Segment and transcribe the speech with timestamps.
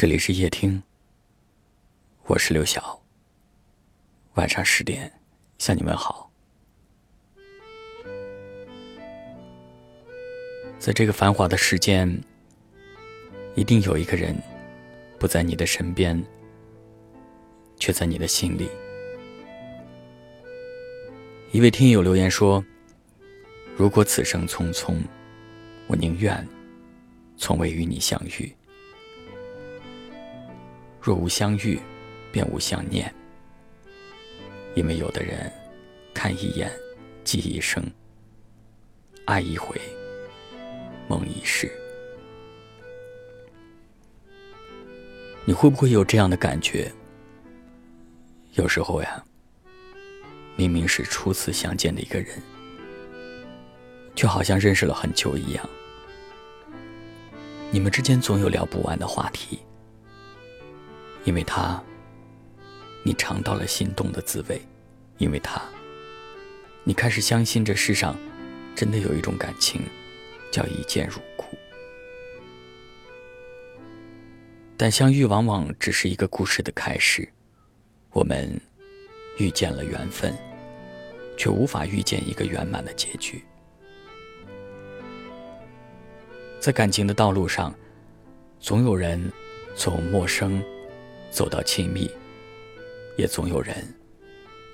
[0.00, 0.80] 这里是夜听，
[2.26, 3.02] 我是刘晓。
[4.34, 5.12] 晚上十点
[5.58, 6.30] 向你们好。
[10.78, 12.08] 在这个繁华的世间，
[13.56, 14.40] 一定有一个人
[15.18, 16.24] 不在你的身边，
[17.76, 18.70] 却在你的心里。
[21.50, 22.64] 一位听友留言说
[23.76, 24.94] ：“如果此生匆匆，
[25.88, 26.46] 我宁愿
[27.36, 28.54] 从未与你相遇。”
[31.08, 31.80] 若无相遇，
[32.30, 33.10] 便无相念。
[34.74, 35.50] 因为有的人，
[36.12, 36.70] 看一眼，
[37.24, 37.82] 记一生，
[39.24, 39.80] 爱一回，
[41.08, 41.72] 梦一世。
[45.46, 46.92] 你会不会有这样的感觉？
[48.52, 49.24] 有时候呀，
[50.56, 52.36] 明明是初次相见的一个人，
[54.14, 55.70] 却好像认识了很久一样。
[57.70, 59.58] 你们之间总有聊不完的话题。
[61.24, 61.82] 因为他，
[63.02, 64.58] 你尝到了心动的滋味；
[65.18, 65.60] 因为他，
[66.84, 68.16] 你开始相信这世上
[68.74, 69.82] 真的有一种感情，
[70.50, 71.44] 叫一见如故。
[74.76, 77.28] 但相遇往往只是一个故事的开始，
[78.10, 78.58] 我们
[79.38, 80.32] 遇见了缘分，
[81.36, 83.42] 却无法遇见一个圆满的结局。
[86.60, 87.74] 在感情的道路上，
[88.60, 89.30] 总有人
[89.76, 90.62] 从陌生。
[91.30, 92.10] 走到亲密，
[93.16, 93.76] 也总有人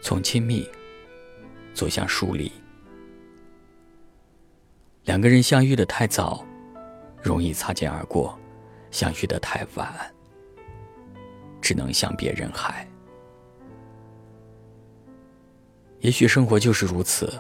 [0.02, 0.68] 从亲密
[1.74, 2.50] 走向疏离。
[5.04, 6.44] 两个人相遇的太早，
[7.22, 8.34] 容易擦肩而过；
[8.90, 10.14] 相遇的太晚，
[11.60, 12.88] 只能相别人海。
[16.00, 17.32] 也许生活就是如此，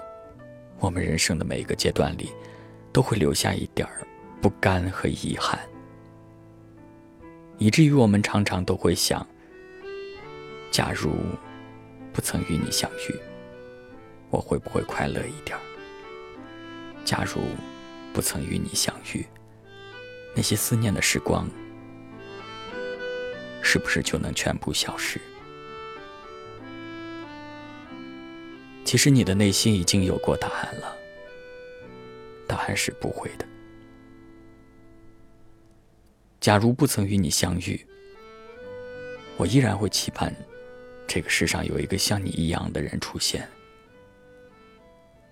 [0.78, 2.30] 我们人生的每一个阶段里，
[2.92, 4.06] 都会留下一点儿
[4.42, 5.58] 不甘和遗憾。
[7.58, 9.26] 以至于我们常常都会想：
[10.70, 11.12] 假如
[12.12, 13.14] 不曾与你相遇，
[14.30, 15.56] 我会不会快乐一点？
[17.04, 17.42] 假如
[18.12, 19.24] 不曾与你相遇，
[20.34, 21.48] 那些思念的时光，
[23.62, 25.20] 是不是就能全部消失？
[28.84, 30.96] 其实你的内心已经有过答案了，
[32.46, 33.46] 答案是不会的。
[36.44, 37.86] 假如不曾与你相遇，
[39.38, 40.30] 我依然会期盼
[41.08, 43.48] 这个世上有一个像你一样的人出现，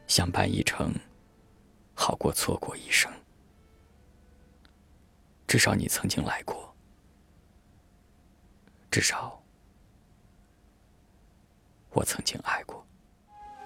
[0.06, 0.90] 相伴一程，
[1.92, 3.12] 好过错过一生。
[5.46, 6.74] 至少你曾经来过，
[8.90, 9.38] 至少
[11.90, 12.82] 我曾经爱过。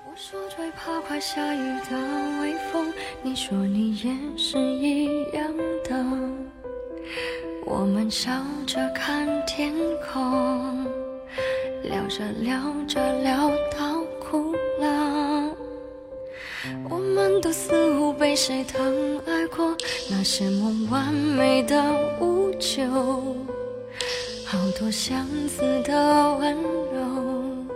[0.04, 1.58] 我说最怕快下雨
[1.88, 2.92] 的微风，
[3.22, 6.55] 你说你也是一样的。
[7.68, 8.30] 我们笑
[8.64, 10.84] 着看天空，
[11.82, 12.56] 聊着聊
[12.86, 15.50] 着聊到哭了。
[16.88, 19.76] 我们都似乎被谁疼爱过，
[20.08, 21.82] 那些梦完美的
[22.20, 22.84] 无救，
[24.44, 26.54] 好多相似的温
[26.94, 27.66] 柔，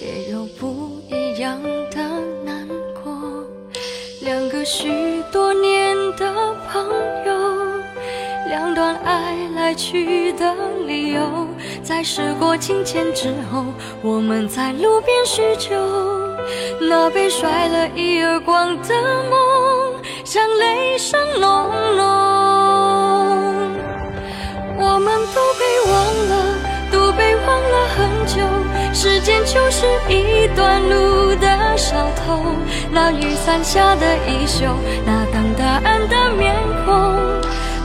[0.00, 2.02] 也有不一样的
[2.44, 2.66] 难
[3.00, 3.46] 过。
[4.20, 5.17] 两个许
[9.90, 10.54] 去的
[10.86, 11.22] 理由，
[11.82, 13.64] 在时过境迁之后，
[14.02, 15.70] 我们在路边叙旧。
[16.78, 18.94] 那被甩了一耳光的
[19.30, 19.94] 梦，
[20.26, 21.50] 像雷声隆
[21.96, 22.04] 隆。
[24.78, 25.96] 我们都被忘
[26.28, 26.32] 了，
[26.92, 28.42] 都被忘了很久。
[28.92, 32.42] 时间就是一段路的小偷，
[32.92, 34.66] 那雨伞下的衣袖，
[35.06, 36.54] 那等答案的面
[36.84, 37.16] 孔。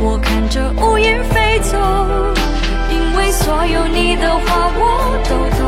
[0.00, 1.76] 我看着乌云飞走。
[2.90, 4.80] 因为所有你的话我
[5.28, 5.62] 都懂，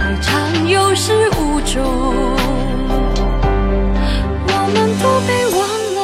[0.00, 1.82] 爱常有始无终。
[4.48, 5.60] 我们都被忘
[5.94, 5.98] 了，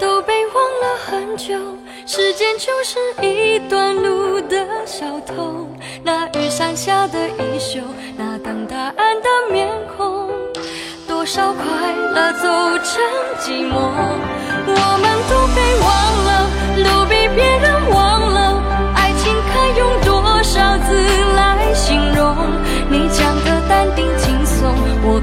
[0.00, 1.54] 都被忘了很久。
[2.06, 4.56] 时间就是一段路的
[4.86, 5.66] 小偷，
[6.04, 7.80] 那雨伞下的衣袖，
[8.16, 10.30] 那等答案的面孔，
[11.08, 11.64] 多少快
[12.14, 12.46] 乐走
[12.84, 13.02] 成
[13.40, 13.74] 寂寞。
[14.68, 15.86] 我们都被忘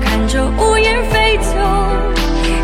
[0.04, 1.54] 看着乌烟飞走。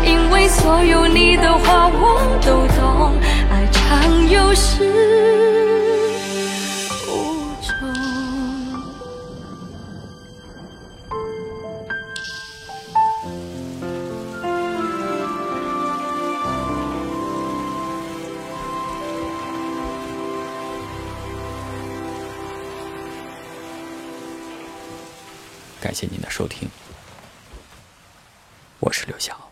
[0.04, 3.12] 因为所有你的话我都懂，
[3.50, 4.84] 爱常有始
[7.08, 7.10] 无
[7.62, 7.70] 终。
[25.80, 26.68] 感谢您的收听，
[28.80, 29.49] 我是刘晓。